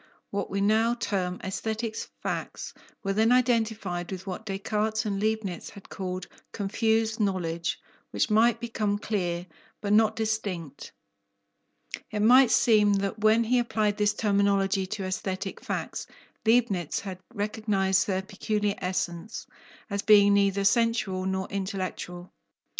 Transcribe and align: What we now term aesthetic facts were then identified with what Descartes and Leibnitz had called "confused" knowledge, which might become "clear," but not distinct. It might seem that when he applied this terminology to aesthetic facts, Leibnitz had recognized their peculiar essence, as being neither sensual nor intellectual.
What 0.31 0.49
we 0.49 0.61
now 0.61 0.95
term 0.95 1.39
aesthetic 1.43 1.95
facts 2.23 2.73
were 3.03 3.13
then 3.13 3.31
identified 3.31 4.11
with 4.11 4.25
what 4.25 4.47
Descartes 4.47 5.05
and 5.05 5.19
Leibnitz 5.21 5.69
had 5.69 5.89
called 5.89 6.25
"confused" 6.53 7.19
knowledge, 7.19 7.77
which 8.09 8.27
might 8.27 8.59
become 8.59 8.97
"clear," 8.97 9.45
but 9.79 9.93
not 9.93 10.15
distinct. 10.15 10.91
It 12.09 12.21
might 12.23 12.49
seem 12.49 12.93
that 12.93 13.19
when 13.19 13.43
he 13.43 13.59
applied 13.59 13.97
this 13.97 14.15
terminology 14.15 14.87
to 14.87 15.03
aesthetic 15.03 15.61
facts, 15.63 16.07
Leibnitz 16.47 17.01
had 17.01 17.19
recognized 17.35 18.07
their 18.07 18.23
peculiar 18.23 18.73
essence, 18.79 19.45
as 19.87 20.01
being 20.01 20.33
neither 20.33 20.63
sensual 20.63 21.25
nor 21.27 21.47
intellectual. 21.49 22.33